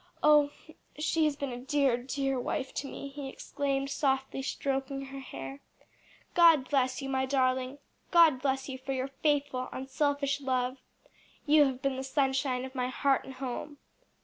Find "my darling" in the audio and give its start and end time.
7.09-7.77